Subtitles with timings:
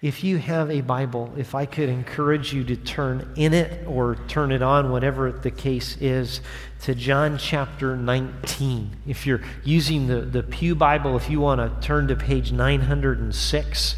[0.00, 4.14] If you have a Bible, if I could encourage you to turn in it or
[4.28, 6.40] turn it on, whatever the case is,
[6.82, 8.96] to John chapter 19.
[9.08, 13.96] If you're using the, the Pew Bible, if you want to turn to page 906,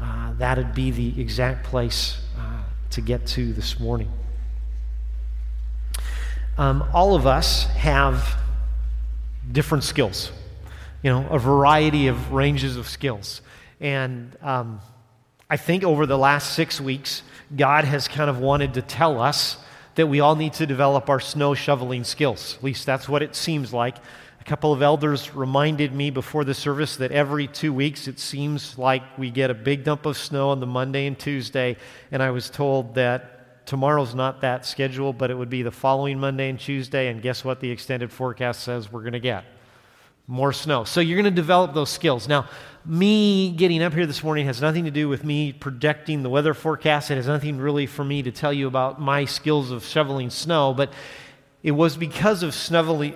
[0.00, 4.10] uh, that'd be the exact place uh, to get to this morning.
[6.56, 8.38] Um, all of us have
[9.50, 10.32] different skills,
[11.02, 13.42] you know, a variety of ranges of skills.
[13.80, 14.80] And um,
[15.52, 17.22] I think over the last six weeks,
[17.54, 19.58] God has kind of wanted to tell us
[19.96, 22.56] that we all need to develop our snow shoveling skills.
[22.56, 23.98] At least that's what it seems like.
[24.40, 28.78] A couple of elders reminded me before the service that every two weeks it seems
[28.78, 31.76] like we get a big dump of snow on the Monday and Tuesday,
[32.10, 36.18] and I was told that tomorrow's not that schedule, but it would be the following
[36.18, 39.44] Monday and Tuesday, and guess what the extended forecast says we're going to get?
[40.26, 40.84] More snow.
[40.84, 42.28] So you're going to develop those skills.
[42.28, 42.48] Now,
[42.84, 46.54] me getting up here this morning has nothing to do with me projecting the weather
[46.54, 47.10] forecast.
[47.10, 50.74] It has nothing really for me to tell you about my skills of shoveling snow,
[50.74, 50.92] but
[51.62, 53.14] it was because of snuffling,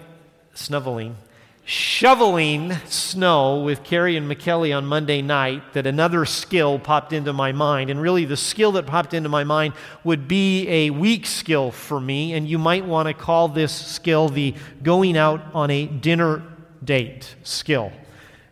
[0.54, 1.16] snuffling,
[1.64, 7.50] shoveling snow with Carrie and McKelly on Monday night that another skill popped into my
[7.50, 7.90] mind.
[7.90, 12.00] And really, the skill that popped into my mind would be a weak skill for
[12.00, 12.34] me.
[12.34, 16.42] And you might want to call this skill the going out on a dinner
[16.84, 17.92] date skill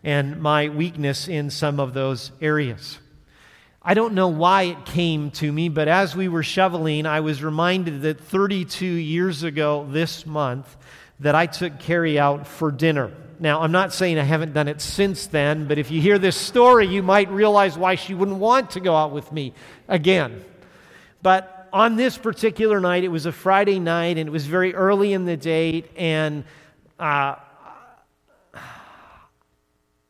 [0.03, 2.99] and my weakness in some of those areas.
[3.83, 7.43] I don't know why it came to me, but as we were shoveling, I was
[7.43, 10.77] reminded that 32 years ago this month
[11.21, 13.13] that I took Carrie out for dinner.
[13.39, 16.37] Now, I'm not saying I haven't done it since then, but if you hear this
[16.37, 19.53] story, you might realize why she wouldn't want to go out with me
[19.89, 20.45] again.
[21.21, 25.13] But on this particular night, it was a Friday night, and it was very early
[25.13, 26.45] in the date, and
[26.99, 27.35] uh,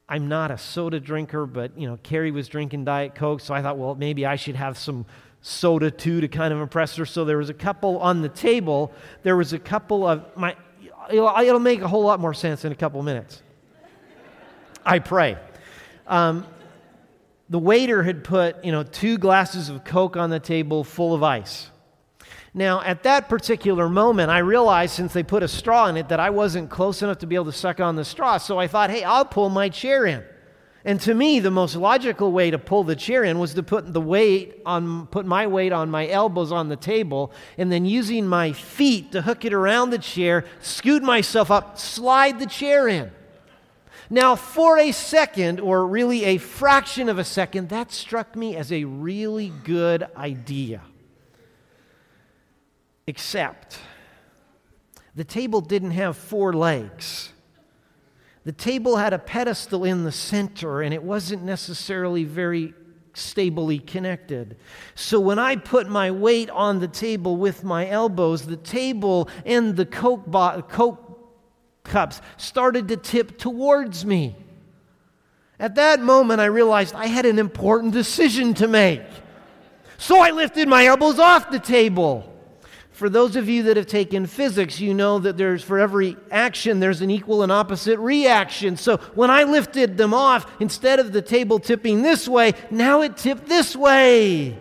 [0.09, 3.63] I'm not a soda drinker, but you know, Carrie was drinking Diet Coke, so I
[3.63, 5.07] thought, well, maybe I should have some
[5.41, 7.07] soda too to kind of impress her.
[7.07, 8.93] So there was a couple on the table.
[9.23, 10.57] There was a couple of my.
[11.11, 13.43] It'll, it'll make a whole lot more sense in a couple minutes.
[14.85, 15.39] I pray.
[16.07, 16.47] Um,
[17.49, 21.23] the waiter had put, you know, two glasses of Coke on the table full of
[21.23, 21.71] ice.
[22.57, 26.21] Now, at that particular moment, I realized since they put a straw in it that
[26.21, 28.39] I wasn't close enough to be able to suck on the straw.
[28.39, 30.23] So I thought, hey, I'll pull my chair in.
[30.85, 33.93] And to me, the most logical way to pull the chair in was to put
[33.93, 38.27] the weight on, put my weight on my elbows on the table, and then using
[38.27, 43.11] my feet to hook it around the chair, scoot myself up, slide the chair in.
[44.11, 48.71] Now, for a second, or really a fraction of a second, that struck me as
[48.71, 50.83] a really good idea.
[53.07, 53.79] Except
[55.15, 57.33] the table didn't have four legs.
[58.45, 62.75] The table had a pedestal in the center, and it wasn't necessarily very
[63.15, 64.57] stably connected.
[64.95, 69.77] So when I put my weight on the table with my elbows, the table and
[69.77, 71.01] the Coke, bo- Coke
[71.85, 74.35] cups started to tip towards me.
[75.59, 79.03] At that moment, I realized I had an important decision to make.
[79.97, 82.34] So I lifted my elbows off the table.
[82.95, 86.79] For those of you that have taken physics, you know that there's for every action
[86.79, 88.77] there's an equal and opposite reaction.
[88.77, 93.17] So when I lifted them off, instead of the table tipping this way, now it
[93.17, 94.57] tipped this way.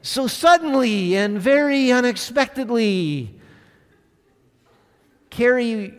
[0.00, 3.38] So suddenly and very unexpectedly,
[5.28, 5.98] Carrie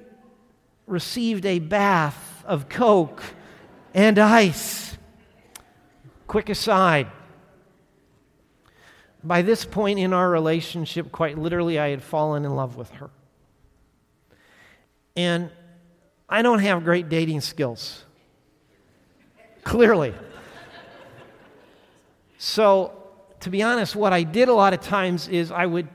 [0.87, 3.21] received a bath of Coke
[3.93, 4.97] and ice.
[6.25, 7.05] Quick aside
[9.27, 13.09] by this point in our relationship, quite literally, I had fallen in love with her.
[15.15, 15.49] And
[16.29, 18.03] I don't have great dating skills.
[19.63, 20.13] Clearly.
[22.37, 22.93] so,
[23.41, 25.87] to be honest, what I did a lot of times is I would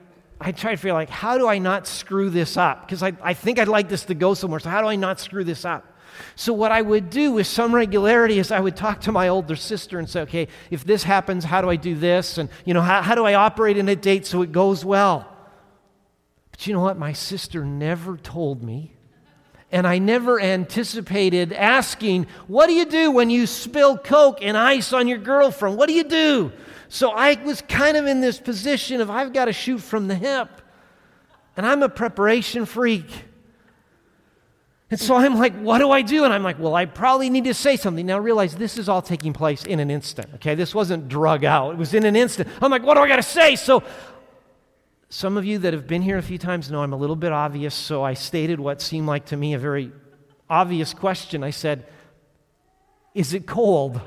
[0.45, 2.85] I try to figure like, how do I not screw this up?
[2.85, 4.59] Because I, I think I'd like this to go somewhere.
[4.59, 5.87] So how do I not screw this up?
[6.37, 9.57] So, what I would do with some regularity is I would talk to my older
[9.57, 12.39] sister and say, okay, if this happens, how do I do this?
[12.39, 15.29] And, you know, how, how do I operate in a date so it goes well?
[16.51, 16.99] But you know what?
[16.99, 18.95] My sister never told me.
[19.73, 24.93] And I never anticipated asking, what do you do when you spill Coke and ice
[24.93, 25.79] on your girlfriend?
[25.79, 26.53] What do you do?
[26.91, 30.15] So I was kind of in this position of I've got to shoot from the
[30.15, 30.51] hip.
[31.57, 33.07] And I'm a preparation freak.
[34.93, 36.25] And so I'm like, what do I do?
[36.25, 38.05] And I'm like, well, I probably need to say something.
[38.05, 40.55] Now realize this is all taking place in an instant, okay?
[40.55, 42.51] This wasn't drug out, it was in an instant.
[42.61, 43.57] I'm like, what do I got to say?
[43.57, 43.83] So
[45.09, 47.33] some of you that have been here a few times know I'm a little bit
[47.33, 49.93] obvious, so I stated what seemed like to me a very
[50.51, 51.43] obvious question.
[51.43, 51.87] I said,
[53.15, 53.99] Is it cold?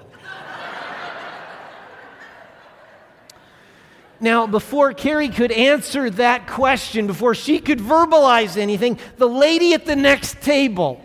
[4.19, 9.85] Now, before Carrie could answer that question, before she could verbalize anything, the lady at
[9.85, 11.01] the next table,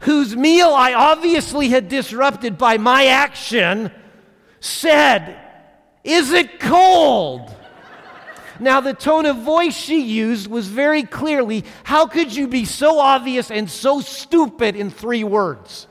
[0.00, 3.90] whose meal I obviously had disrupted by my action,
[4.60, 5.38] said,
[6.02, 7.54] Is it cold?
[8.60, 13.00] Now, the tone of voice she used was very clearly how could you be so
[13.00, 15.88] obvious and so stupid in three words?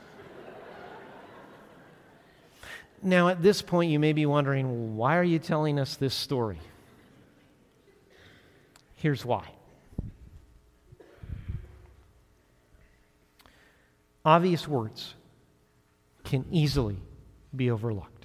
[3.04, 6.58] Now, at this point, you may be wondering why are you telling us this story?
[8.96, 9.46] Here's why.
[14.24, 15.12] Obvious words
[16.24, 16.96] can easily
[17.54, 18.24] be overlooked.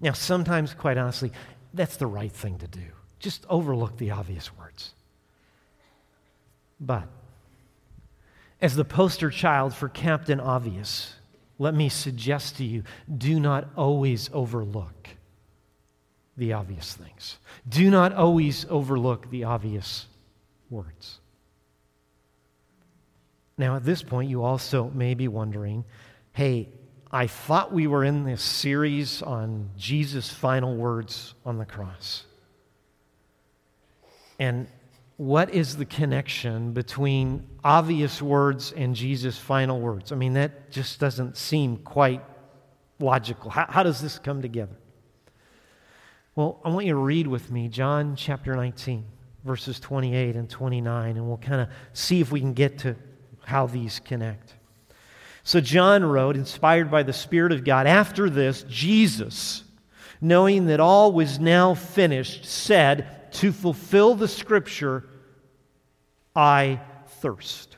[0.00, 1.32] Now, sometimes, quite honestly,
[1.72, 2.84] that's the right thing to do.
[3.20, 4.92] Just overlook the obvious words.
[6.78, 7.08] But,
[8.60, 11.14] as the poster child for Captain Obvious,
[11.62, 12.82] let me suggest to you
[13.16, 15.08] do not always overlook
[16.36, 17.38] the obvious things.
[17.68, 20.06] Do not always overlook the obvious
[20.70, 21.20] words.
[23.56, 25.84] Now, at this point, you also may be wondering
[26.32, 26.68] hey,
[27.12, 32.24] I thought we were in this series on Jesus' final words on the cross.
[34.40, 34.66] And
[35.16, 40.10] what is the connection between obvious words and Jesus' final words?
[40.10, 42.22] I mean, that just doesn't seem quite
[42.98, 43.50] logical.
[43.50, 44.76] How, how, does this come together?
[46.34, 49.04] Well, I want you to read with me John chapter 19,
[49.44, 52.96] verses 28 and 29, and we'll kind of see if we can get to
[53.44, 54.54] how these connect.
[55.44, 59.64] So John wrote, inspired by the Spirit of God, after this, Jesus,
[60.22, 65.04] knowing that all was now finished, said, To fulfill the scripture,
[66.34, 66.80] I
[67.20, 67.76] thirst.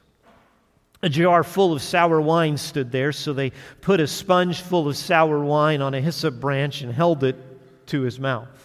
[1.02, 4.96] A jar full of sour wine stood there, so they put a sponge full of
[4.96, 7.37] sour wine on a hyssop branch and held it
[7.88, 8.63] to his mouth.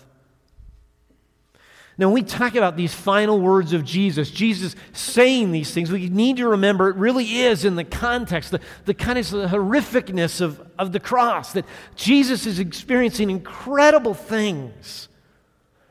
[1.99, 6.07] Now, when we talk about these final words of Jesus, Jesus saying these things, we
[6.07, 10.39] need to remember it really is in the context, the, the kind of the horrificness
[10.39, 11.65] of, of the cross, that
[11.97, 15.09] Jesus is experiencing incredible things.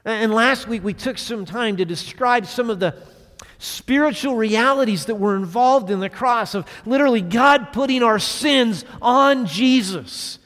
[0.03, 2.95] And last week we took some time to describe some of the
[3.59, 9.45] spiritual realities that were involved in the cross of literally God putting our sins on
[9.45, 10.39] Jesus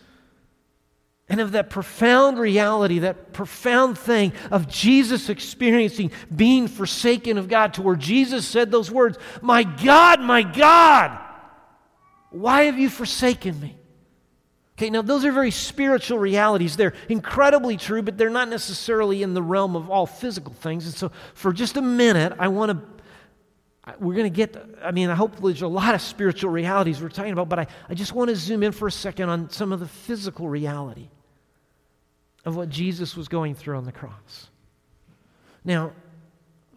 [1.28, 7.74] and of that profound reality, that profound thing of Jesus experiencing being forsaken of God,
[7.74, 11.18] to where Jesus said those words My God, my God,
[12.30, 13.76] why have you forsaken me?
[14.76, 16.76] Okay, now those are very spiritual realities.
[16.76, 20.86] They're incredibly true, but they're not necessarily in the realm of all physical things.
[20.86, 22.91] And so, for just a minute, I want to
[23.98, 27.08] we're going to get, I mean, I hope there's a lot of spiritual realities we're
[27.08, 29.72] talking about, but I, I just want to zoom in for a second on some
[29.72, 31.08] of the physical reality
[32.44, 34.48] of what Jesus was going through on the cross.
[35.64, 35.92] Now,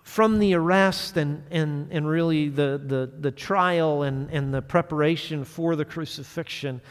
[0.01, 5.43] from the arrest and, and, and really the, the, the trial and, and the preparation
[5.43, 6.81] for the crucifixion,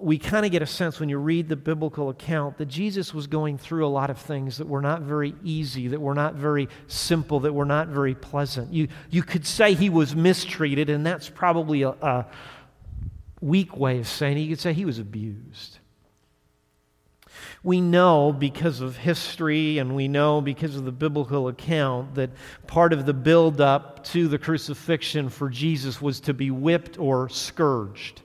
[0.00, 3.26] we kind of get a sense when you read the biblical account that Jesus was
[3.26, 6.68] going through a lot of things that were not very easy, that were not very
[6.86, 8.72] simple, that were not very pleasant.
[8.72, 12.26] You, you could say he was mistreated, and that's probably a, a
[13.40, 14.42] weak way of saying it.
[14.42, 15.78] You could say he was abused.
[17.62, 22.30] We know because of history and we know because of the biblical account that
[22.66, 28.22] part of the build-up to the crucifixion for Jesus was to be whipped or scourged.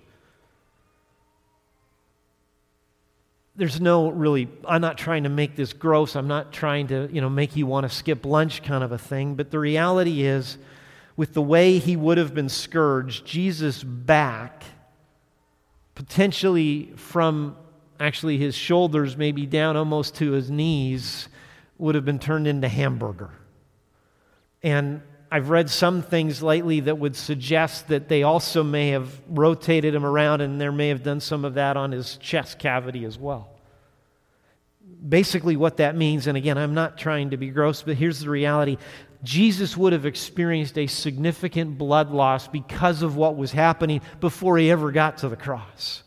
[3.55, 6.15] There's no really, I'm not trying to make this gross.
[6.15, 8.97] I'm not trying to, you know, make you want to skip lunch kind of a
[8.97, 9.35] thing.
[9.35, 10.57] But the reality is,
[11.15, 14.63] with the way he would have been scourged, Jesus' back,
[15.93, 17.55] potentially from
[17.99, 21.29] actually his shoulders, maybe down almost to his knees,
[21.77, 23.29] would have been turned into hamburger.
[24.63, 25.01] And
[25.33, 30.05] I've read some things lately that would suggest that they also may have rotated him
[30.05, 33.49] around and there may have done some of that on his chest cavity as well.
[35.09, 38.29] Basically, what that means, and again, I'm not trying to be gross, but here's the
[38.29, 38.77] reality
[39.23, 44.69] Jesus would have experienced a significant blood loss because of what was happening before he
[44.69, 46.03] ever got to the cross.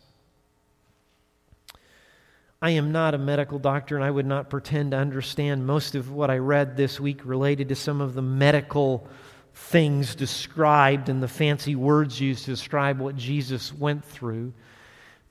[2.62, 6.10] I am not a medical doctor, and I would not pretend to understand most of
[6.10, 9.06] what I read this week related to some of the medical
[9.52, 14.54] things described and the fancy words used to describe what Jesus went through.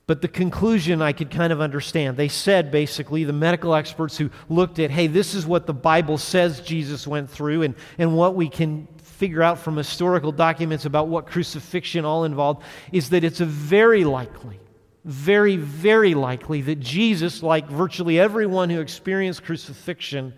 [0.06, 2.16] But the conclusion I could kind of understand.
[2.16, 6.18] They said basically, the medical experts who looked at, hey, this is what the Bible
[6.18, 11.08] says Jesus went through, and, and what we can figure out from historical documents about
[11.08, 14.60] what crucifixion all involved, is that it's a very likely
[15.06, 20.34] very, very likely that Jesus, like virtually everyone who experienced crucifixion,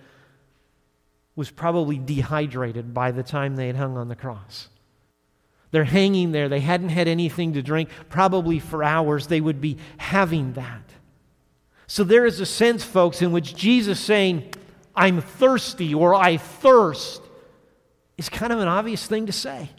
[1.34, 4.68] was probably dehydrated by the time they had hung on the cross.
[5.70, 6.50] They're hanging there.
[6.50, 9.26] They hadn't had anything to drink, probably for hours.
[9.26, 10.82] They would be having that.
[11.86, 14.52] So there is a sense, folks, in which Jesus saying,
[14.94, 17.22] I'm thirsty or I thirst
[18.18, 19.70] is kind of an obvious thing to say.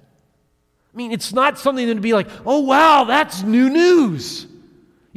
[0.93, 4.47] I mean, it's not something to be like, oh, wow, that's new news.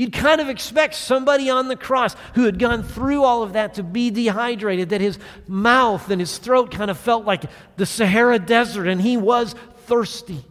[0.03, 3.75] You'd kind of expect somebody on the cross who had gone through all of that
[3.75, 5.17] to be dehydrated, that his
[5.47, 7.45] mouth and his throat kind of felt like
[7.77, 9.55] the Sahara Desert and he was
[9.87, 10.45] thirsty.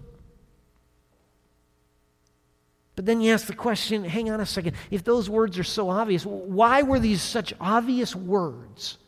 [2.96, 4.77] But then you ask the question hang on a second.
[4.89, 9.00] If those words are so obvious, why were these such obvious words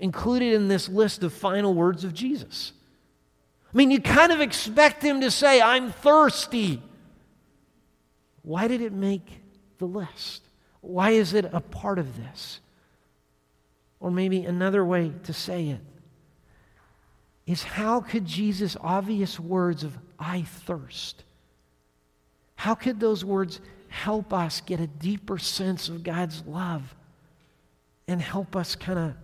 [0.00, 2.72] included in this list of final words of Jesus?
[3.72, 6.82] I mean, you kind of expect him to say, I'm thirsty.
[8.42, 9.45] Why did it make
[9.78, 10.42] the list?
[10.80, 12.60] Why is it a part of this?
[14.00, 15.80] Or maybe another way to say it
[17.46, 21.22] is how could Jesus' obvious words of, I thirst,
[22.56, 26.94] how could those words help us get a deeper sense of God's love
[28.08, 29.14] and help us kind of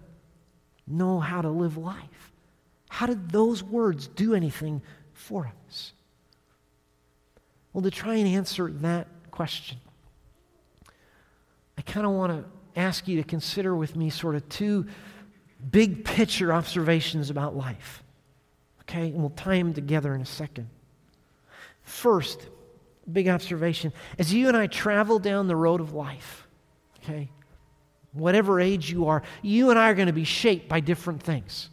[0.87, 2.33] know how to live life?
[2.89, 4.83] How did those words do anything
[5.15, 5.93] for us?
[7.73, 9.79] Well, to try and answer that question,
[11.79, 14.87] I kind of want to ask you to consider with me sort of two
[15.71, 18.03] big picture observations about life.
[18.83, 19.09] Okay?
[19.09, 20.69] And we'll tie them together in a second.
[21.83, 22.49] First,
[23.11, 26.47] big observation as you and I travel down the road of life,
[26.99, 27.31] okay?
[28.13, 31.71] Whatever age you are, you and I are going to be shaped by different things.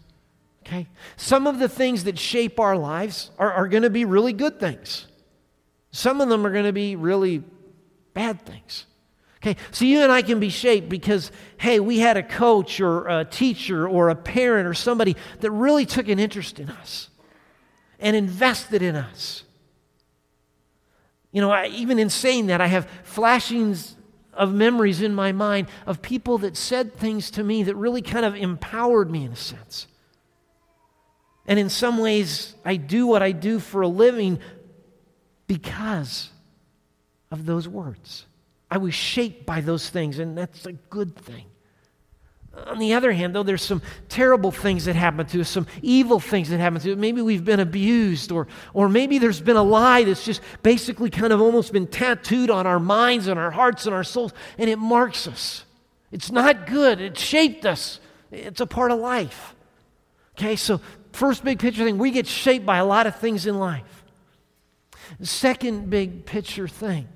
[0.65, 0.87] Okay?
[1.17, 4.59] Some of the things that shape our lives are, are going to be really good
[4.59, 5.07] things.
[5.91, 7.43] Some of them are going to be really
[8.13, 8.85] bad things.
[9.41, 13.07] Okay, so you and I can be shaped because, hey, we had a coach or
[13.07, 17.09] a teacher or a parent or somebody that really took an interest in us
[17.99, 19.43] and invested in us.
[21.31, 23.95] You know, I, even in saying that, I have flashings
[24.33, 28.25] of memories in my mind of people that said things to me that really kind
[28.25, 29.87] of empowered me in a sense.
[31.45, 34.39] And in some ways, I do what I do for a living
[35.47, 36.29] because
[37.31, 38.25] of those words.
[38.71, 41.45] I was shaped by those things, and that's a good thing.
[42.67, 46.19] On the other hand, though, there's some terrible things that happen to us, some evil
[46.19, 46.97] things that happen to us.
[46.97, 51.31] Maybe we've been abused, or, or maybe there's been a lie that's just basically kind
[51.31, 54.77] of almost been tattooed on our minds and our hearts and our souls, and it
[54.77, 55.63] marks us.
[56.11, 56.99] It's not good.
[57.01, 57.99] It shaped us.
[58.31, 59.55] It's a part of life.
[60.37, 63.59] Okay, so first big picture thing, we get shaped by a lot of things in
[63.59, 64.03] life.
[65.21, 67.07] second big picture thing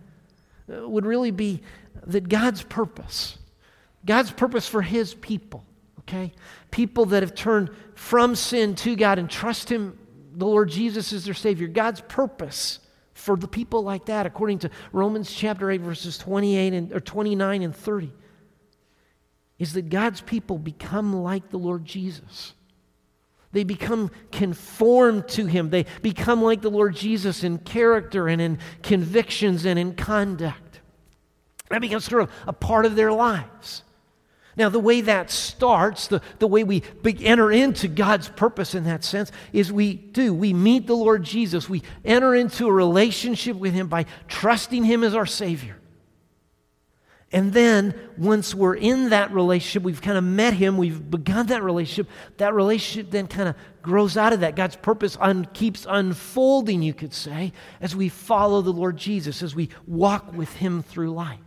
[0.71, 1.61] Uh, would really be
[2.05, 3.37] that God's purpose,
[4.05, 5.63] God's purpose for His people,
[5.99, 6.31] okay?
[6.71, 9.97] People that have turned from sin to God and trust Him,
[10.35, 11.67] the Lord Jesus is their Savior.
[11.67, 12.79] God's purpose
[13.13, 17.61] for the people like that, according to Romans chapter 8, verses 28 and, or 29
[17.61, 18.11] and 30,
[19.59, 22.53] is that God's people become like the Lord Jesus.
[23.53, 25.69] They become conformed to him.
[25.69, 30.81] They become like the Lord Jesus in character and in convictions and in conduct.
[31.69, 33.83] That becomes sort of a part of their lives.
[34.55, 36.83] Now, the way that starts, the, the way we
[37.21, 40.33] enter into God's purpose in that sense, is we do.
[40.33, 41.67] We meet the Lord Jesus.
[41.67, 45.77] We enter into a relationship with Him by trusting Him as our Savior.
[47.33, 51.63] And then, once we're in that relationship, we've kind of met Him, we've begun that
[51.63, 54.55] relationship, that relationship then kind of grows out of that.
[54.55, 59.55] God's purpose un- keeps unfolding, you could say, as we follow the Lord Jesus, as
[59.55, 61.39] we walk with Him through life.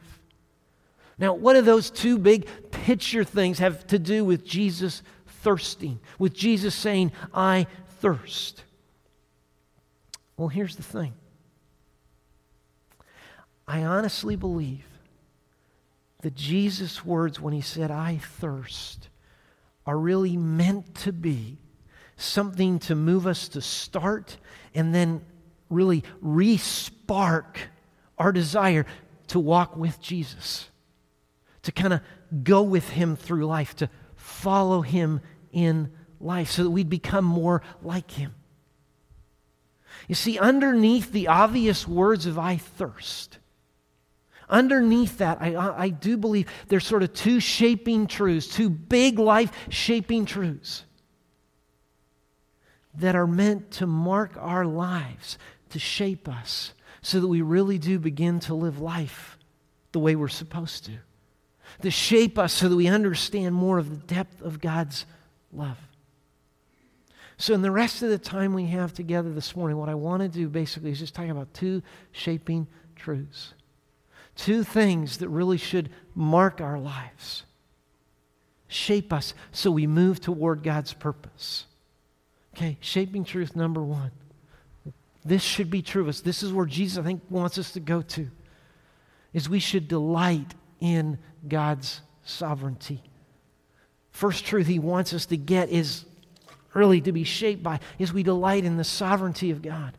[1.18, 6.34] Now, what do those two big picture things have to do with Jesus thirsting, with
[6.34, 7.68] Jesus saying, I
[8.00, 8.64] thirst?
[10.36, 11.14] Well, here's the thing
[13.68, 14.84] I honestly believe
[16.26, 19.10] that Jesus' words when he said, I thirst,
[19.86, 21.58] are really meant to be
[22.16, 24.36] something to move us to start
[24.74, 25.24] and then
[25.70, 27.60] really re spark
[28.18, 28.86] our desire
[29.28, 30.68] to walk with Jesus,
[31.62, 32.00] to kind of
[32.42, 35.20] go with him through life, to follow him
[35.52, 38.34] in life so that we'd become more like him.
[40.08, 43.38] You see, underneath the obvious words of I thirst,
[44.48, 49.50] Underneath that, I, I do believe there's sort of two shaping truths, two big life
[49.68, 50.84] shaping truths
[52.94, 55.38] that are meant to mark our lives,
[55.70, 56.72] to shape us,
[57.02, 59.36] so that we really do begin to live life
[59.92, 60.92] the way we're supposed to,
[61.82, 65.06] to shape us so that we understand more of the depth of God's
[65.52, 65.78] love.
[67.38, 70.22] So, in the rest of the time we have together this morning, what I want
[70.22, 73.52] to do basically is just talk about two shaping truths.
[74.36, 77.44] Two things that really should mark our lives,
[78.68, 81.64] shape us so we move toward God's purpose.
[82.54, 84.12] Okay, shaping truth number one.
[85.24, 86.20] This should be true of us.
[86.20, 88.28] This is where Jesus, I think, wants us to go to.
[89.32, 93.02] Is we should delight in God's sovereignty.
[94.10, 96.04] First truth he wants us to get is
[96.72, 99.92] really to be shaped by is we delight in the sovereignty of God.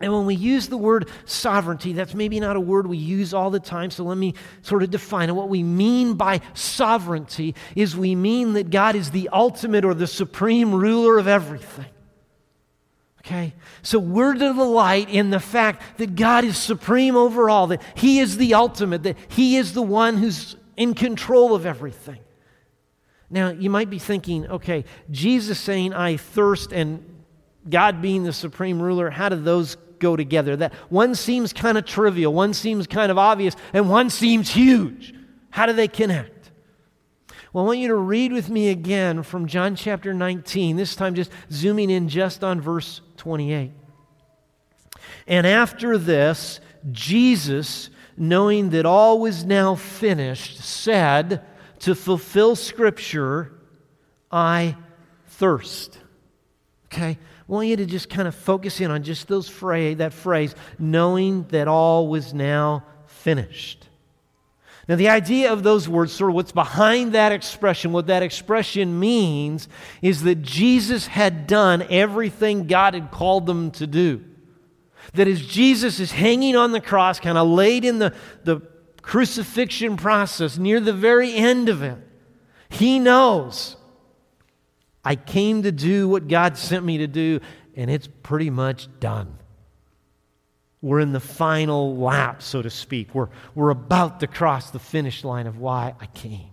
[0.00, 3.50] And when we use the word sovereignty, that's maybe not a word we use all
[3.50, 5.32] the time, so let me sort of define it.
[5.32, 10.06] What we mean by sovereignty is we mean that God is the ultimate or the
[10.06, 11.86] supreme ruler of everything.
[13.20, 13.54] Okay?
[13.82, 18.18] So we're to delight in the fact that God is supreme over all, that He
[18.18, 22.18] is the ultimate, that He is the one who's in control of everything.
[23.30, 27.02] Now, you might be thinking, okay, Jesus saying, I thirst, and
[27.68, 30.56] God being the supreme ruler, how do those go together?
[30.56, 35.14] That one seems kind of trivial, one seems kind of obvious, and one seems huge.
[35.50, 36.50] How do they connect?
[37.52, 41.14] Well, I want you to read with me again from John chapter 19, this time
[41.14, 43.72] just zooming in just on verse 28.
[45.26, 46.60] And after this,
[46.92, 51.42] Jesus, knowing that all was now finished, said,
[51.80, 53.52] to fulfill Scripture,
[54.30, 54.76] I
[55.26, 55.98] thirst.
[56.86, 57.18] Okay?
[57.48, 61.44] Want you to just kind of focus in on just those phrase, that phrase, knowing
[61.48, 63.86] that all was now finished.
[64.88, 69.00] Now, the idea of those words, sort of what's behind that expression, what that expression
[69.00, 69.68] means,
[70.00, 74.24] is that Jesus had done everything God had called them to do.
[75.14, 78.60] That as Jesus is hanging on the cross, kind of laid in the, the
[79.02, 81.98] crucifixion process, near the very end of it,
[82.68, 83.76] he knows
[85.06, 87.38] I came to do what God sent me to do,
[87.76, 89.38] and it's pretty much done.
[90.82, 93.14] We're in the final lap, so to speak.
[93.14, 96.50] We're, we're about to cross the finish line of why I came.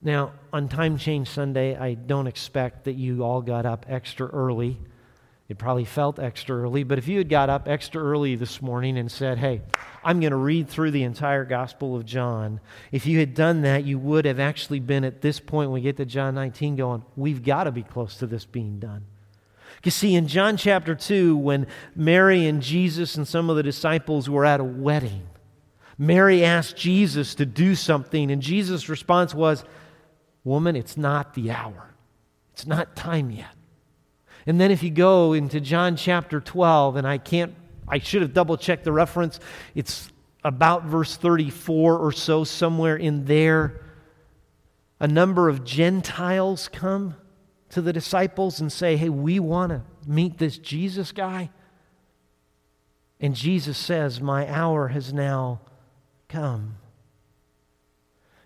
[0.00, 4.78] Now, on Time Change Sunday, I don't expect that you all got up extra early
[5.46, 8.96] it probably felt extra early, but if you had got up extra early this morning
[8.96, 9.60] and said, Hey,
[10.02, 12.60] I'm going to read through the entire Gospel of John,
[12.92, 15.82] if you had done that, you would have actually been at this point when we
[15.82, 19.04] get to John 19 going, We've got to be close to this being done.
[19.84, 24.30] You see, in John chapter 2, when Mary and Jesus and some of the disciples
[24.30, 25.26] were at a wedding,
[25.98, 29.62] Mary asked Jesus to do something, and Jesus' response was,
[30.42, 31.94] Woman, it's not the hour.
[32.54, 33.54] It's not time yet.
[34.46, 37.54] And then if you go into John chapter 12, and I can't,
[37.88, 39.40] I should have double checked the reference,
[39.74, 40.10] it's
[40.42, 43.80] about verse 34 or so, somewhere in there.
[45.00, 47.16] A number of Gentiles come
[47.70, 51.50] to the disciples and say, Hey, we want to meet this Jesus guy.
[53.20, 55.60] And Jesus says, My hour has now
[56.28, 56.76] come.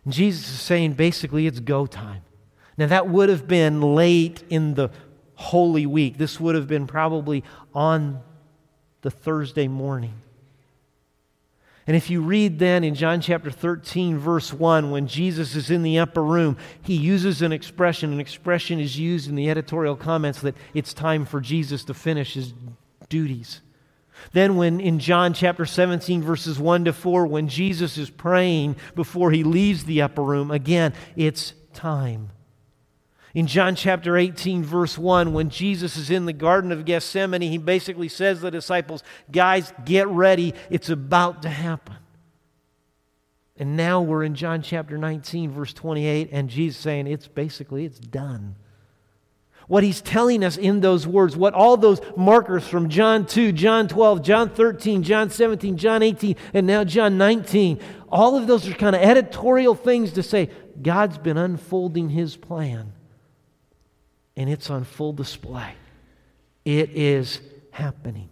[0.04, 2.22] And Jesus is saying basically it's go time.
[2.78, 4.90] Now, that would have been late in the
[5.38, 6.18] Holy Week.
[6.18, 8.20] This would have been probably on
[9.02, 10.14] the Thursday morning.
[11.86, 15.84] And if you read then in John chapter 13, verse 1, when Jesus is in
[15.84, 18.12] the upper room, he uses an expression.
[18.12, 22.34] An expression is used in the editorial comments that it's time for Jesus to finish
[22.34, 22.52] his
[23.08, 23.60] duties.
[24.32, 29.30] Then, when in John chapter 17, verses 1 to 4, when Jesus is praying before
[29.30, 32.30] he leaves the upper room, again, it's time.
[33.34, 37.58] In John chapter 18, verse 1, when Jesus is in the Garden of Gethsemane, he
[37.58, 40.54] basically says to the disciples, Guys, get ready.
[40.70, 41.96] It's about to happen.
[43.58, 47.98] And now we're in John chapter 19, verse 28, and Jesus saying, It's basically, it's
[47.98, 48.54] done.
[49.66, 53.88] What he's telling us in those words, what all those markers from John 2, John
[53.88, 57.78] 12, John 13, John 17, John 18, and now John 19,
[58.10, 60.48] all of those are kind of editorial things to say
[60.80, 62.94] God's been unfolding his plan
[64.38, 65.72] and it's on full display.
[66.64, 67.40] It is
[67.72, 68.30] happening.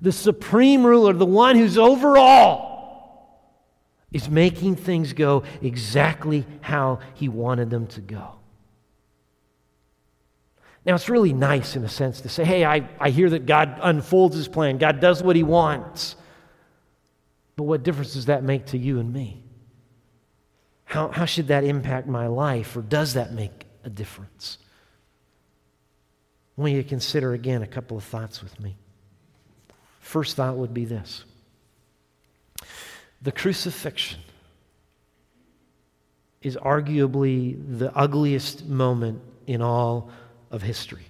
[0.00, 2.70] The supreme ruler, the one who's over all,
[4.12, 8.36] is making things go exactly how he wanted them to go.
[10.84, 13.78] Now, it's really nice in a sense to say, hey, I, I hear that God
[13.82, 16.14] unfolds his plan, God does what he wants.
[17.56, 19.42] But what difference does that make to you and me?
[20.84, 24.58] How, how should that impact my life, or does that make a difference?
[26.56, 28.76] I want you to consider again a couple of thoughts with me.
[30.00, 31.24] First thought would be this
[33.22, 34.20] The crucifixion
[36.42, 40.10] is arguably the ugliest moment in all
[40.50, 41.06] of history.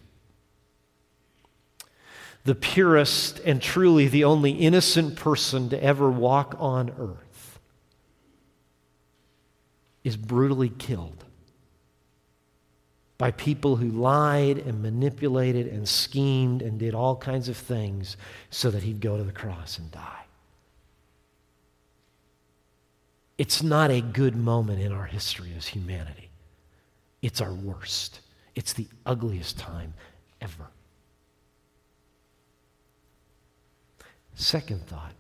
[2.45, 7.61] The purest and truly the only innocent person to ever walk on earth
[10.05, 11.25] is brutally killed
[13.23, 18.17] by people who lied and manipulated and schemed and did all kinds of things
[18.51, 20.25] so that he'd go to the cross and die.
[23.39, 26.31] It's not a good moment in our history as humanity.
[27.23, 28.19] It's our worst.
[28.57, 29.95] It's the ugliest time
[30.41, 30.67] ever.
[34.35, 35.13] Second thought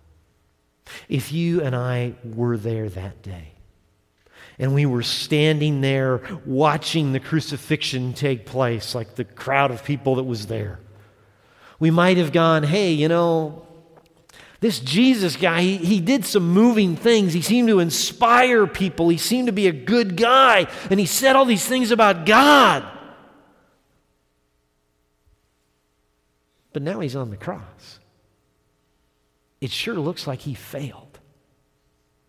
[1.08, 3.51] if you and I were there that day,
[4.62, 10.14] and we were standing there watching the crucifixion take place, like the crowd of people
[10.14, 10.78] that was there,
[11.80, 13.66] we might have gone, hey, you know,
[14.60, 17.32] this Jesus guy, he, he did some moving things.
[17.32, 19.08] He seemed to inspire people.
[19.08, 20.68] He seemed to be a good guy.
[20.88, 22.84] And he said all these things about God.
[26.72, 27.98] But now he's on the cross.
[29.60, 31.18] It sure looks like he failed.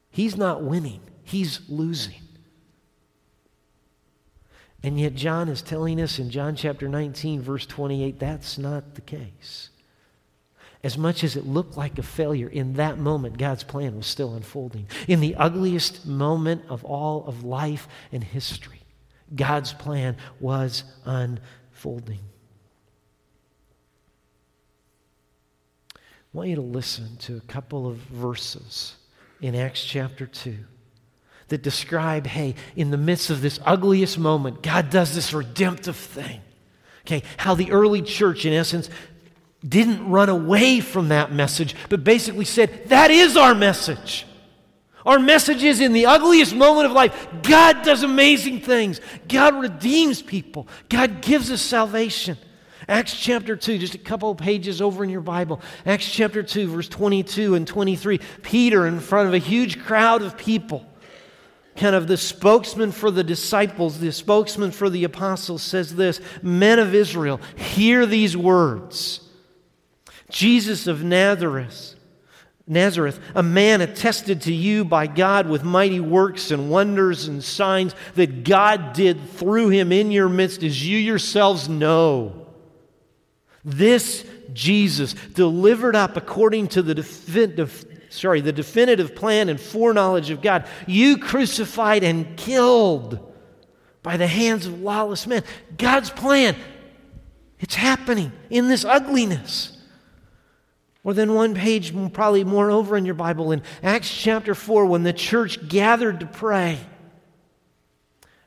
[0.10, 2.23] He's not winning, he's losing.
[4.84, 9.02] And yet, John is telling us in John chapter 19, verse 28, that's not the
[9.02, 9.70] case
[10.84, 14.36] as much as it looked like a failure, in that moment, God's plan was still
[14.36, 14.88] unfolding.
[15.08, 18.82] In the ugliest moment of all of life and history,
[19.34, 22.20] God's plan was unfolding.
[25.96, 26.00] I
[26.34, 28.96] want you to listen to a couple of verses
[29.40, 30.58] in Acts chapter 2
[31.54, 36.42] that describe hey, in the midst of this ugliest moment, God does this redemptive thing.
[37.06, 38.90] Okay, how the early church, in essence,
[39.68, 44.26] didn't run away from that message, but basically said, That is our message.
[45.06, 49.00] Our message is in the ugliest moment of life, God does amazing things.
[49.28, 50.68] God redeems people.
[50.90, 52.36] God gives us salvation.
[52.88, 55.62] Acts chapter 2, just a couple of pages over in your Bible.
[55.86, 58.20] Acts chapter 2, verse 22 and 23.
[58.42, 60.86] Peter, in front of a huge crowd of people,
[61.76, 66.80] kind of the spokesman for the disciples, the spokesman for the apostles, says this Men
[66.80, 69.20] of Israel, hear these words.
[70.30, 71.96] Jesus of Nazareth,
[72.66, 77.94] Nazareth, a man attested to you by God with mighty works and wonders and signs
[78.16, 82.48] that God did through him in your midst, as you yourselves know.
[83.66, 86.96] This Jesus, delivered up according to the
[88.14, 93.20] sorry, the definitive plan and foreknowledge of God, you crucified and killed
[94.04, 95.44] by the hands of lawless men.
[95.78, 96.56] God's plan,
[97.60, 99.78] it's happening in this ugliness.
[101.04, 105.04] Or then one page, probably more over in your Bible, in Acts chapter 4, when
[105.04, 106.80] the church gathered to pray.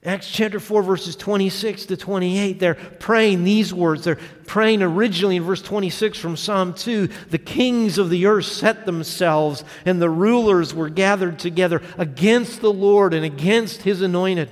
[0.07, 4.05] Acts chapter 4, verses 26 to 28, they're praying these words.
[4.05, 8.87] They're praying originally in verse 26 from Psalm 2 The kings of the earth set
[8.87, 14.49] themselves, and the rulers were gathered together against the Lord and against his anointed.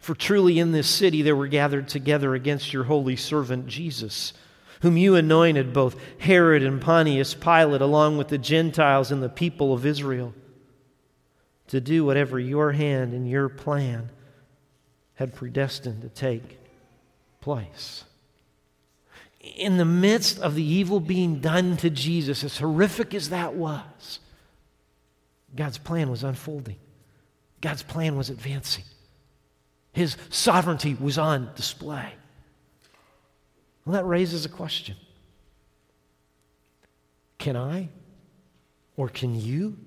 [0.00, 4.32] For truly in this city they were gathered together against your holy servant Jesus
[4.82, 9.72] whom you anointed, both Herod and Pontius Pilate, along with the Gentiles and the people
[9.72, 10.34] of Israel,
[11.72, 14.10] to do whatever your hand and your plan
[15.14, 16.58] had predestined to take
[17.40, 18.04] place.
[19.40, 24.20] In the midst of the evil being done to Jesus, as horrific as that was,
[25.56, 26.76] God's plan was unfolding.
[27.62, 28.84] God's plan was advancing.
[29.94, 32.12] His sovereignty was on display.
[33.86, 34.96] Well, that raises a question
[37.38, 37.88] Can I
[38.94, 39.78] or can you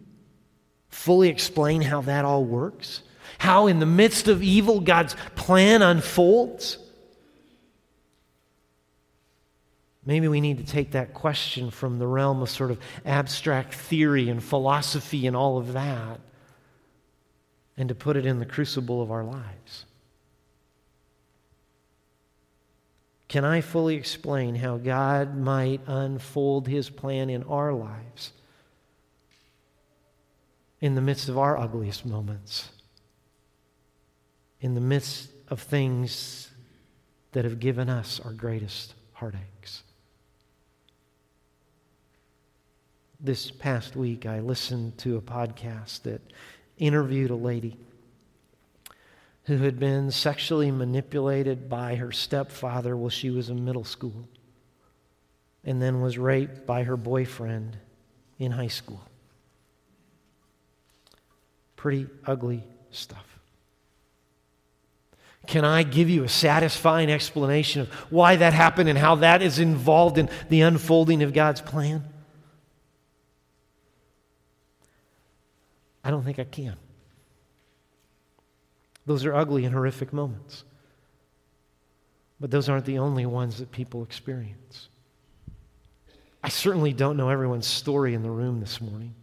[0.95, 3.01] fully explain how that all works?
[3.37, 6.77] How, in the midst of evil, God's plan unfolds?
[10.05, 14.29] Maybe we need to take that question from the realm of sort of abstract theory
[14.29, 16.19] and philosophy and all of that
[17.77, 19.85] and to put it in the crucible of our lives.
[23.27, 28.31] Can I fully explain how God might unfold his plan in our lives
[30.85, 32.69] in the midst of our ugliest moments,
[34.61, 36.51] in the midst of things
[37.31, 39.81] that have given us our greatest heartaches?
[43.19, 46.21] This past week, I listened to a podcast that
[46.77, 47.77] interviewed a lady
[49.45, 54.29] who had been sexually manipulated by her stepfather while she was in middle school
[55.63, 57.75] and then was raped by her boyfriend
[58.37, 59.01] in high school.
[61.85, 63.37] Pretty ugly stuff.
[65.45, 69.59] Can I give you a satisfying explanation of why that happened and how that is
[69.59, 72.03] involved in the unfolding of God's plan?
[76.03, 76.75] I don't think I can.
[79.05, 80.63] Those are ugly and horrific moments.
[82.39, 84.89] But those aren't the only ones that people experience.
[86.43, 89.13] I certainly don't know everyone's story in the room this morning.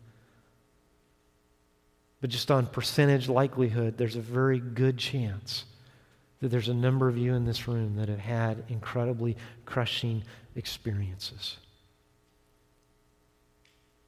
[2.22, 5.64] But just on percentage likelihood, there's a very good chance
[6.40, 10.22] that there's a number of you in this room that have had incredibly crushing
[10.54, 11.56] experiences.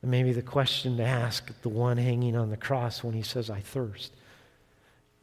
[0.01, 3.51] And maybe the question to ask the one hanging on the cross when he says,
[3.51, 4.13] I thirst,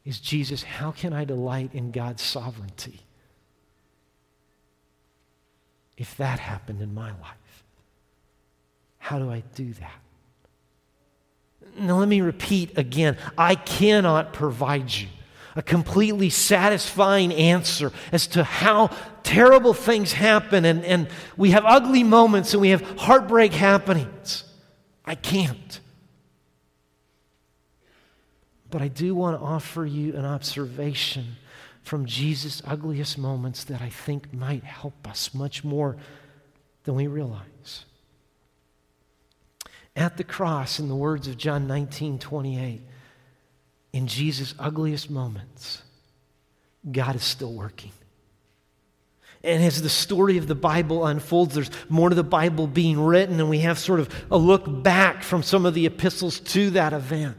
[0.04, 3.00] is Jesus, how can I delight in God's sovereignty
[5.96, 7.64] if that happened in my life?
[8.98, 10.01] How do I do that?
[11.78, 15.08] Now, let me repeat again I cannot provide you
[15.54, 18.90] a completely satisfying answer as to how
[19.22, 24.44] terrible things happen and, and we have ugly moments and we have heartbreak happenings.
[25.04, 25.80] I can't.
[28.70, 31.36] But I do want to offer you an observation
[31.82, 35.96] from Jesus' ugliest moments that I think might help us much more
[36.84, 37.51] than we realize.
[39.94, 42.80] At the cross, in the words of John 19 28,
[43.92, 45.82] in Jesus' ugliest moments,
[46.90, 47.92] God is still working.
[49.44, 53.40] And as the story of the Bible unfolds, there's more to the Bible being written,
[53.40, 56.92] and we have sort of a look back from some of the epistles to that
[56.92, 57.36] event.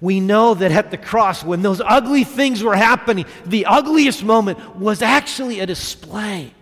[0.00, 4.76] We know that at the cross, when those ugly things were happening, the ugliest moment
[4.76, 6.54] was actually a display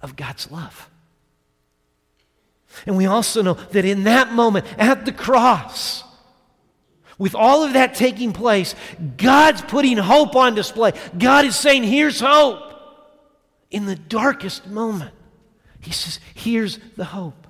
[0.00, 0.88] of God's love.
[2.86, 6.04] And we also know that in that moment, at the cross,
[7.18, 8.74] with all of that taking place,
[9.16, 10.92] God's putting hope on display.
[11.16, 12.66] God is saying, Here's hope.
[13.70, 15.14] In the darkest moment,
[15.80, 17.46] He says, Here's the hope.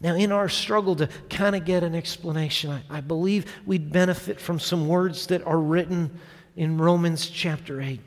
[0.00, 4.40] Now, in our struggle to kind of get an explanation, I, I, believe we'd benefit
[4.40, 6.18] from some words that are written
[6.56, 8.00] in Romans chapter 8.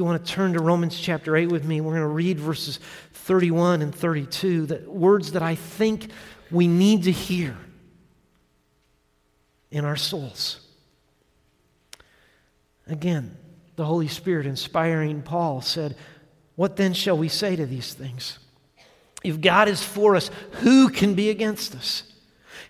[0.00, 2.80] You want to turn to Romans chapter 8 with me, we're going to read verses
[3.12, 6.10] 31 and 32, the words that I think
[6.50, 7.54] we need to hear
[9.70, 10.66] in our souls.
[12.86, 13.36] Again,
[13.76, 15.96] the Holy Spirit inspiring Paul said,
[16.56, 18.38] What then shall we say to these things?
[19.22, 20.30] If God is for us,
[20.62, 22.10] who can be against us?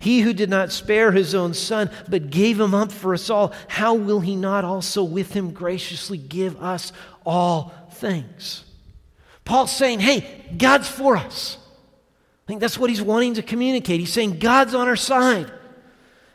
[0.00, 3.52] He who did not spare his own son, but gave him up for us all,
[3.68, 6.90] how will he not also with him graciously give us
[7.24, 8.64] all things?
[9.44, 11.58] Paul's saying, hey, God's for us.
[12.44, 14.00] I think that's what he's wanting to communicate.
[14.00, 15.50] He's saying, God's on our side.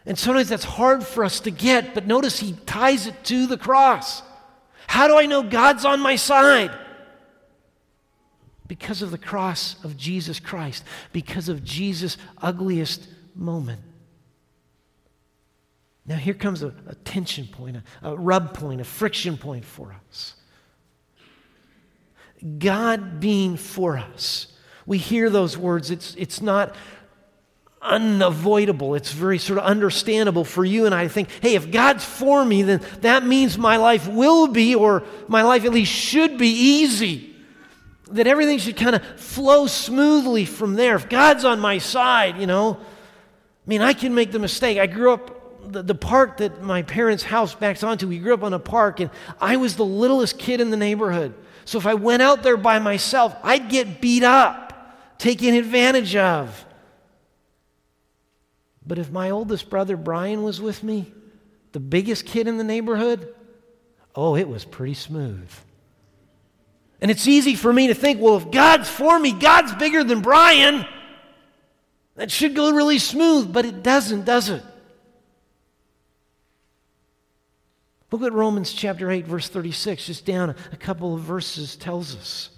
[0.05, 3.57] And sometimes that's hard for us to get, but notice he ties it to the
[3.57, 4.21] cross.
[4.87, 6.71] How do I know God's on my side?
[8.67, 13.81] Because of the cross of Jesus Christ, because of Jesus' ugliest moment.
[16.05, 19.95] Now, here comes a, a tension point, a, a rub point, a friction point for
[20.09, 20.35] us.
[22.59, 24.47] God being for us.
[24.85, 25.89] We hear those words.
[25.89, 26.75] It's, it's not
[27.81, 28.95] unavoidable.
[28.95, 32.43] It's very sort of understandable for you and I to think, hey, if God's for
[32.43, 36.49] me, then that means my life will be, or my life at least should be
[36.49, 37.35] easy.
[38.11, 40.95] That everything should kind of flow smoothly from there.
[40.95, 44.77] If God's on my side, you know, I mean, I can make the mistake.
[44.77, 48.43] I grew up, the, the park that my parents' house backs onto, we grew up
[48.43, 49.09] on a park, and
[49.41, 51.33] I was the littlest kid in the neighborhood.
[51.65, 56.65] So if I went out there by myself, I'd get beat up, taken advantage of.
[58.85, 61.11] But if my oldest brother Brian was with me,
[61.71, 63.33] the biggest kid in the neighborhood,
[64.15, 65.49] oh, it was pretty smooth.
[67.01, 70.21] And it's easy for me to think, well, if God's for me, God's bigger than
[70.21, 70.85] Brian.
[72.15, 74.63] That should go really smooth, but it doesn't, does it?
[78.15, 82.49] Look at Romans chapter 8, verse 36, just down a couple of verses tells us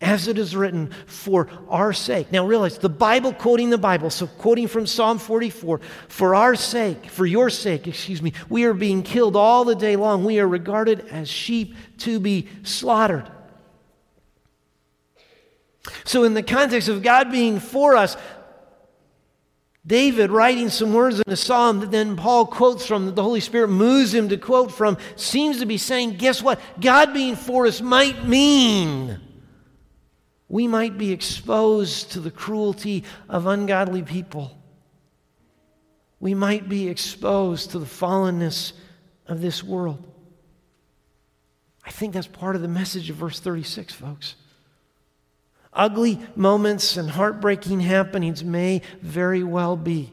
[0.00, 2.30] as it is written, for our sake.
[2.30, 7.06] Now realize the Bible quoting the Bible, so quoting from Psalm 44, for our sake,
[7.06, 10.24] for your sake, excuse me, we are being killed all the day long.
[10.24, 13.28] We are regarded as sheep to be slaughtered.
[16.04, 18.16] So, in the context of God being for us,
[19.88, 23.40] David writing some words in a psalm that then Paul quotes from, that the Holy
[23.40, 26.60] Spirit moves him to quote from, seems to be saying, guess what?
[26.78, 29.18] God being for us might mean
[30.46, 34.54] we might be exposed to the cruelty of ungodly people.
[36.20, 38.72] we might be exposed to the fallenness
[39.26, 40.04] of this world.
[41.84, 44.34] I think that's part of the message of verse 36, folks.
[45.72, 50.12] Ugly moments and heartbreaking happenings may very well be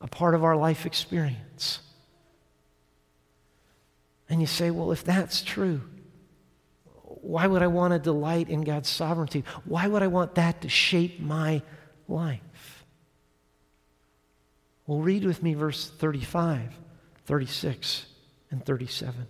[0.00, 1.80] a part of our life experience.
[4.28, 5.82] And you say, well, if that's true,
[7.04, 9.44] why would I want to delight in God's sovereignty?
[9.64, 11.62] Why would I want that to shape my
[12.08, 12.84] life?
[14.86, 16.72] Well, read with me verse 35,
[17.24, 18.06] 36,
[18.50, 19.26] and 37.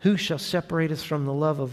[0.00, 1.72] Who shall separate us from the love of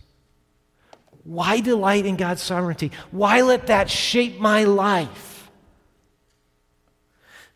[1.23, 2.91] Why delight in God's sovereignty?
[3.11, 5.49] Why let that shape my life?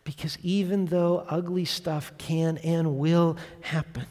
[0.04, 4.06] Because even though ugly stuff can and will happen,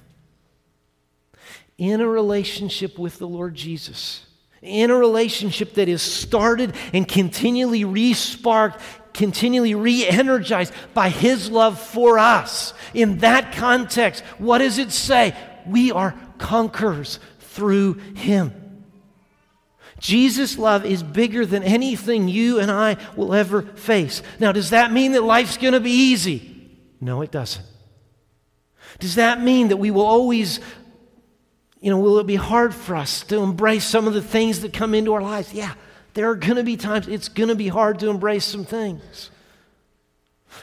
[1.78, 4.26] in a relationship with the Lord Jesus,
[4.60, 8.80] in a relationship that is started and continually re sparked,
[9.12, 12.74] continually re energized by His love for us.
[12.92, 15.36] In that context, what does it say?
[15.64, 18.63] We are conquerors through Him.
[20.04, 24.22] Jesus' love is bigger than anything you and I will ever face.
[24.38, 26.76] Now, does that mean that life's going to be easy?
[27.00, 27.64] No, it doesn't.
[28.98, 30.60] Does that mean that we will always
[31.80, 34.74] you know, will it be hard for us to embrace some of the things that
[34.74, 35.54] come into our lives?
[35.54, 35.72] Yeah,
[36.12, 39.30] there are going to be times it's going to be hard to embrace some things.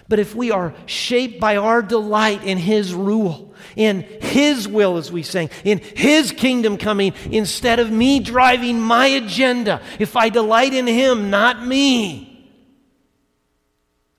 [0.07, 5.11] But if we are shaped by our delight in His rule, in His will, as
[5.11, 10.73] we sing, in His kingdom coming, instead of me driving my agenda, if I delight
[10.73, 12.27] in Him, not me,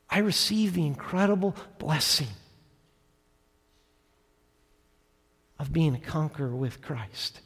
[0.08, 2.28] I receive the incredible blessing
[5.58, 7.40] of being a conqueror with Christ.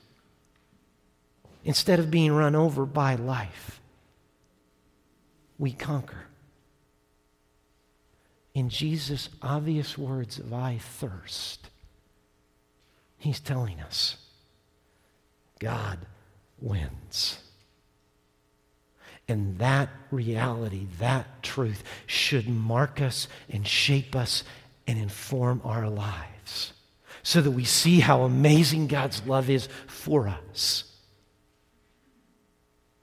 [1.64, 3.80] Instead of being run over by life,
[5.58, 6.25] we conquer.
[8.56, 11.68] In Jesus' obvious words of I thirst,
[13.18, 14.16] he's telling us
[15.58, 15.98] God
[16.58, 17.38] wins.
[19.28, 24.42] And that reality, that truth, should mark us and shape us
[24.86, 26.72] and inform our lives
[27.22, 30.84] so that we see how amazing God's love is for us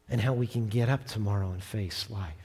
[0.09, 2.42] and how we can get up tomorrow and face life.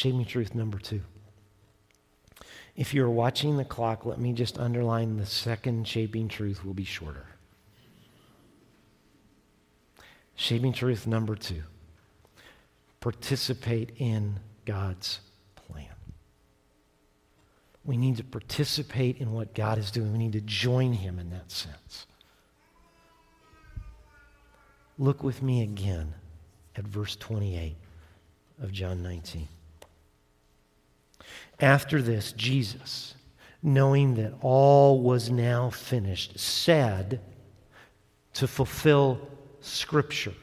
[0.00, 1.02] Shaping truth number two.
[2.74, 6.86] If you're watching the clock, let me just underline the second shaping truth will be
[6.86, 7.26] shorter.
[10.36, 11.64] Shaping truth number two
[13.00, 15.20] participate in God's
[15.54, 15.94] plan.
[17.84, 20.12] we need to participate in what God is doing.
[20.12, 22.06] We need to join Him in that sense.
[24.96, 26.14] Look with me again
[26.74, 27.76] at verse 28
[28.62, 29.46] of John 19.
[31.58, 33.14] After this, Jesus,
[33.62, 37.20] knowing that all was now finished, said
[38.34, 39.20] to fulfill
[39.60, 40.34] Scripture,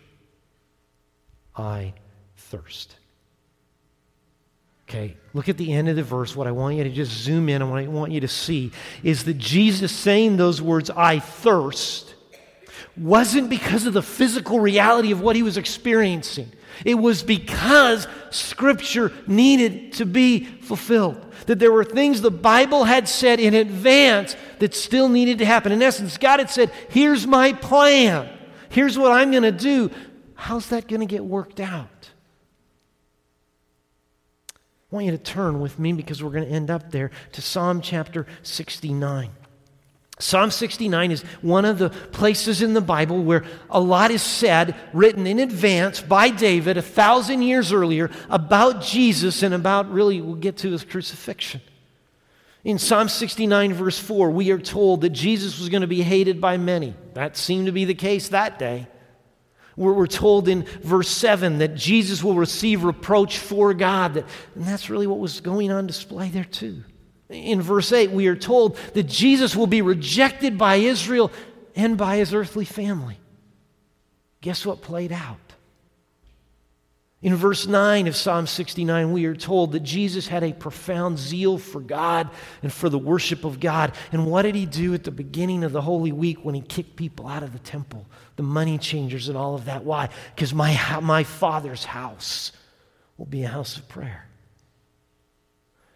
[1.55, 1.93] I
[2.35, 2.95] thirst.
[4.87, 6.35] Okay, look at the end of the verse.
[6.35, 8.71] What I want you to just zoom in and what I want you to see
[9.03, 12.15] is that Jesus saying those words, I thirst,
[12.95, 16.51] wasn't because of the physical reality of what he was experiencing.
[16.85, 21.23] It was because Scripture needed to be fulfilled.
[21.47, 25.71] That there were things the Bible had said in advance that still needed to happen.
[25.71, 28.29] In essence, God had said, Here's my plan.
[28.69, 29.91] Here's what I'm going to do.
[30.35, 32.11] How's that going to get worked out?
[34.91, 37.41] I want you to turn with me because we're going to end up there to
[37.41, 39.31] Psalm chapter 69.
[40.19, 44.75] Psalm 69 is one of the places in the Bible where a lot is said,
[44.91, 50.35] written in advance by David a thousand years earlier about Jesus and about really, we'll
[50.35, 51.61] get to his crucifixion.
[52.63, 56.41] In Psalm 69, verse 4, we are told that Jesus was going to be hated
[56.41, 56.95] by many.
[57.13, 58.87] That seemed to be the case that day.
[59.77, 64.17] We're, told in verse 7 that Jesus will receive reproach for God.
[64.55, 66.83] And that's really what was going on display there, too.
[67.29, 71.31] In verse 8, we are told that Jesus will be rejected by Israel
[71.75, 73.19] and by his earthly family.
[74.41, 75.37] Guess what played out?
[77.21, 81.57] In verse 9 of Psalm 69, we are told that Jesus had a profound zeal
[81.57, 82.29] for God
[82.61, 83.93] and for the worship of God.
[84.11, 86.95] And what did he do at the beginning of the Holy Week when he kicked
[86.95, 88.05] people out of the temple,
[88.35, 89.83] the money changers, and all of that?
[89.83, 90.09] Why?
[90.35, 92.51] Because my, my Father's house
[93.17, 94.26] will be a house of prayer.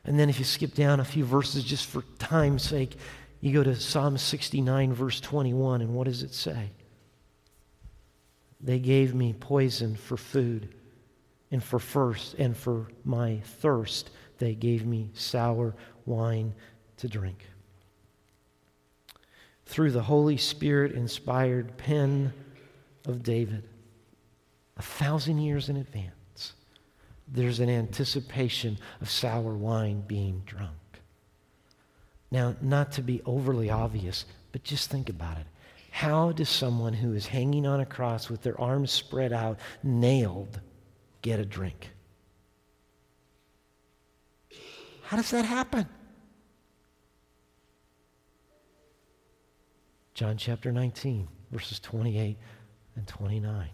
[0.04, 2.97] And then if you skip down a few verses just for time's sake,
[3.39, 6.72] you go to Psalm 69, verse 21, and what does it say?
[8.60, 10.74] They gave me poison for food
[11.52, 15.76] and for first and for my thirst they gave me sour
[16.06, 16.54] wine
[16.97, 17.45] to drink.
[19.66, 22.34] Through the Holy Spirit inspired pen
[23.06, 23.68] of David,
[24.78, 26.16] a thousand years in advance,
[27.32, 30.76] there's an anticipation of sour wine being drunk.
[32.30, 35.48] Now, not to be overly obvious, but just think about it.
[35.92, 40.60] How does someone who is hanging on a cross with their arms spread out, nailed,
[41.22, 41.92] get a drink.
[45.04, 45.88] How does that happen?
[50.14, 52.38] John chapter 19, verses 28
[52.96, 53.70] and 29.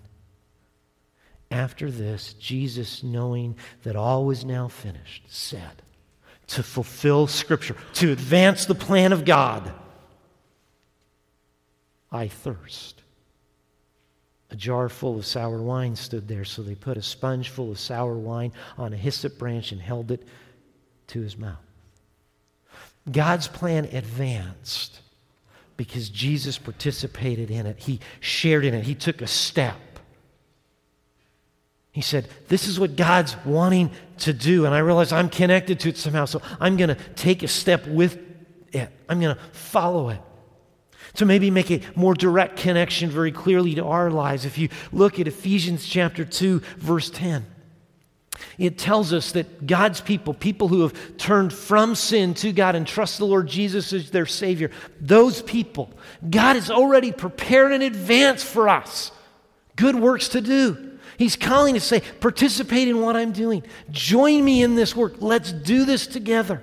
[1.50, 5.82] After this, Jesus, knowing that all was now finished, said,
[6.48, 9.72] to fulfill Scripture, to advance the plan of God,
[12.12, 13.02] I thirst.
[14.50, 17.80] A jar full of sour wine stood there, so they put a sponge full of
[17.80, 20.26] sour wine on a hyssop branch and held it
[21.08, 21.58] to his mouth.
[23.12, 25.02] God's plan advanced
[25.76, 27.78] because Jesus participated in it.
[27.78, 28.84] He shared in it.
[28.84, 29.76] He took a step.
[31.98, 33.90] He said, This is what God's wanting
[34.20, 34.68] to do.
[34.68, 36.26] And I realize I'm connected to it somehow.
[36.26, 38.20] So I'm going to take a step with
[38.72, 40.20] it, I'm going to follow it
[41.16, 44.46] to maybe make a more direct connection very clearly to our lives.
[44.46, 47.48] If you look at Ephesians chapter 2, verse 10,
[48.60, 52.86] it tells us that God's people, people who have turned from sin to God and
[52.86, 54.70] trust the Lord Jesus as their Savior,
[55.02, 55.90] those people,
[56.30, 59.12] God has already prepared in advance for us
[59.76, 60.97] good works to do.
[61.18, 63.64] He's calling to say, participate in what I'm doing.
[63.90, 65.16] Join me in this work.
[65.20, 66.62] Let's do this together.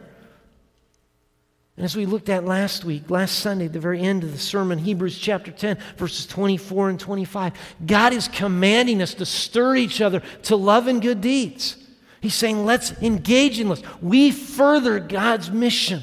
[1.77, 4.79] And as we looked at last week, last Sunday, the very end of the sermon,
[4.79, 7.53] Hebrews chapter 10, verses 24 and 25,
[7.85, 11.77] God is commanding us to stir each other to love and good deeds.
[12.21, 13.83] He's saying, let's engage in this.
[14.01, 16.03] We further God's mission,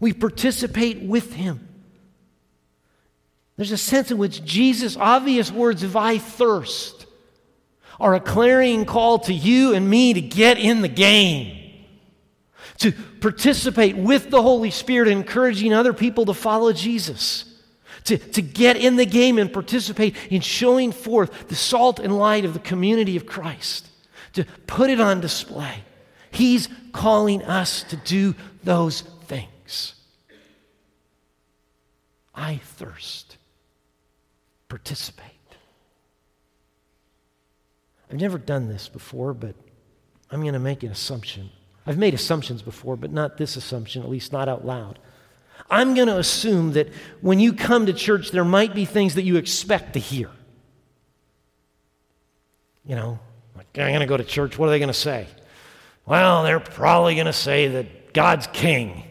[0.00, 1.66] we participate with Him.
[3.56, 7.07] There's a sense in which Jesus' obvious words of I thirst
[8.00, 11.58] are a clarion call to you and me to get in the game
[12.78, 17.44] to participate with the Holy Spirit, encouraging other people to follow Jesus,
[18.04, 22.44] to, to get in the game and participate in showing forth the salt and light
[22.44, 23.88] of the community of Christ,
[24.34, 25.82] to put it on display.
[26.30, 29.94] He's calling us to do those things.
[32.34, 33.36] I thirst.
[34.68, 35.27] Participate.
[38.10, 39.54] I've never done this before, but
[40.30, 41.50] I'm going to make an assumption.
[41.86, 44.98] I've made assumptions before, but not this assumption, at least not out loud.
[45.70, 46.88] I'm going to assume that
[47.20, 50.30] when you come to church, there might be things that you expect to hear.
[52.86, 53.18] You know,
[53.56, 54.58] like, I'm going to go to church.
[54.58, 55.26] What are they going to say?
[56.06, 59.04] Well, they're probably going to say that God's king,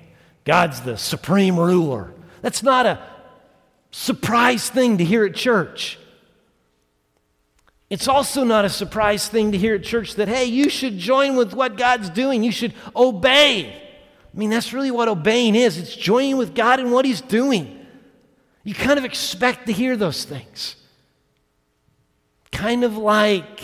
[0.45, 2.11] God's the supreme ruler.
[2.41, 2.99] That's not a
[3.91, 5.99] surprise thing to hear at church.
[7.89, 11.35] It's also not a surprise thing to hear at church that, hey, you should join
[11.37, 12.43] with what God's doing.
[12.43, 13.67] You should obey.
[13.67, 17.85] I mean, that's really what obeying is it's joining with God in what He's doing.
[18.63, 20.75] You kind of expect to hear those things.
[22.51, 23.61] Kind of like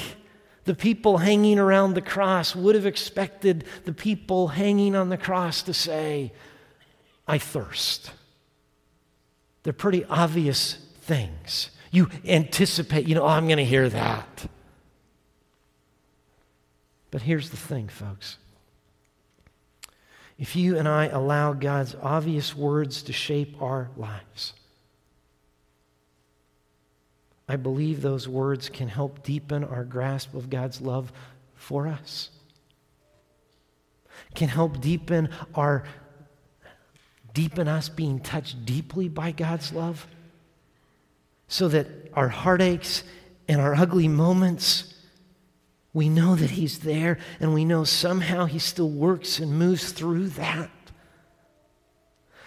[0.63, 5.63] the people hanging around the cross would have expected the people hanging on the cross
[5.63, 6.31] to say,
[7.27, 8.11] I thirst.
[9.63, 11.69] They're pretty obvious things.
[11.93, 14.47] You anticipate, you know, oh, I'm going to hear that.
[17.11, 18.39] But here's the thing, folks.
[20.39, 24.53] If you and I allow God's obvious words to shape our lives,
[27.47, 31.13] I believe those words can help deepen our grasp of God's love
[31.53, 32.31] for us.
[34.33, 35.83] Can help deepen our
[37.35, 40.07] deepen us being touched deeply by God's love
[41.53, 41.85] so that
[42.15, 43.03] our heartaches
[43.47, 44.91] and our ugly moments,
[45.93, 50.29] we know that He's there and we know somehow He still works and moves through
[50.29, 50.71] that.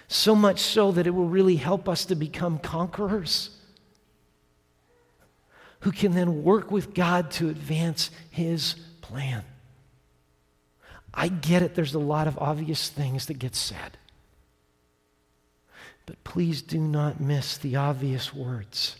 [0.09, 3.51] So much so that it will really help us to become conquerors.
[5.81, 9.45] who can then work with God to advance his plan.
[11.13, 13.97] I get it, there's a lot of obvious things that get said.
[16.07, 18.95] But please do not miss the obvious words.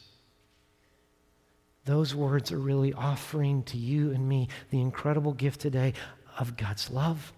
[1.85, 5.93] Those words are really offering to you and me the incredible gift today
[6.37, 7.31] of God's love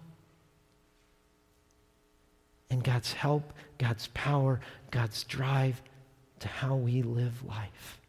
[2.68, 4.60] and God's help, God's power,
[4.90, 5.80] God's drive
[6.40, 8.00] to how we live life.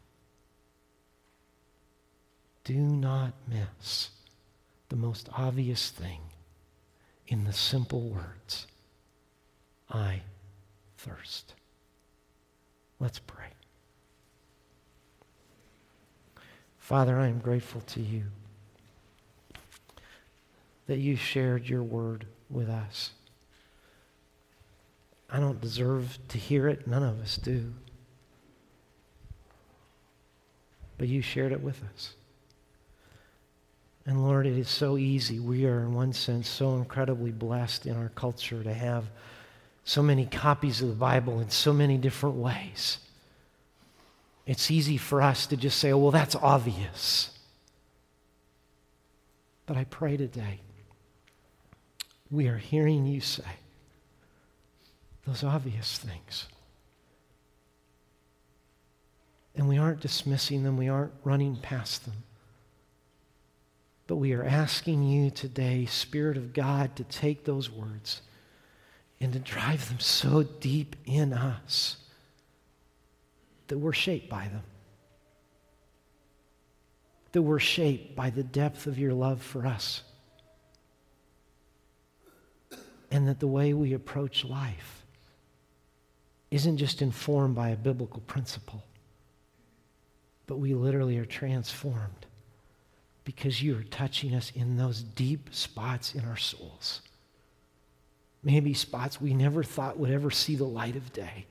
[2.64, 4.10] Do not miss
[4.88, 6.20] the most obvious thing
[7.28, 8.66] in the simple words
[9.88, 10.22] I
[11.02, 11.54] thirst.
[13.00, 13.46] Let's pray.
[16.78, 18.24] Father, I am grateful to you
[20.86, 23.10] that you shared your word with us.
[25.30, 27.72] I don't deserve to hear it, none of us do.
[30.98, 32.14] But you shared it with us.
[34.04, 35.38] And Lord, it is so easy.
[35.38, 39.04] We are, in one sense, so incredibly blessed in our culture to have
[39.84, 42.98] so many copies of the Bible in so many different ways.
[44.46, 47.30] It's easy for us to just say, oh, well, that's obvious.
[49.66, 50.60] But I pray today,
[52.30, 53.44] we are hearing you say
[55.26, 56.46] those obvious things.
[59.54, 62.24] And we aren't dismissing them, we aren't running past them.
[64.06, 68.22] But we are asking you today, Spirit of God, to take those words
[69.22, 71.96] and to drive them so deep in us
[73.68, 74.64] that we're shaped by them.
[77.30, 80.02] That we're shaped by the depth of your love for us.
[83.12, 85.04] And that the way we approach life
[86.50, 88.82] isn't just informed by a biblical principle,
[90.48, 92.26] but we literally are transformed
[93.24, 97.02] because you are touching us in those deep spots in our souls.
[98.42, 101.46] Maybe spots we never thought would ever see the light of day.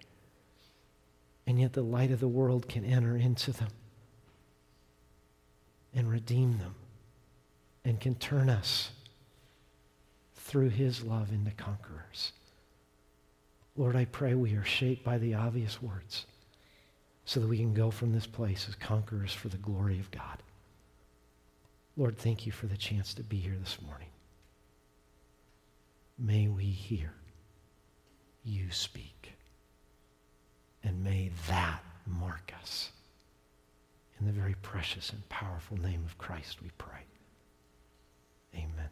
[1.48, 3.70] And yet the light of the world can enter into them
[5.94, 6.76] and redeem them
[7.84, 8.92] and can turn us
[10.36, 12.34] through his love into conquerors.
[13.76, 16.26] Lord, I pray we are shaped by the obvious words
[17.26, 20.44] so that we can go from this place as conquerors for the glory of God.
[21.96, 24.11] Lord, thank you for the chance to be here this morning
[26.22, 27.14] may we hear
[28.44, 29.34] you speak.
[30.84, 32.92] And may that mark us.
[34.20, 37.06] In the very precious and powerful name of Christ, we pray.
[38.56, 38.90] Amen.